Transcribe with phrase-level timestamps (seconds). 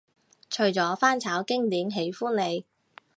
[0.49, 2.65] 除咗翻炒經典喜歡你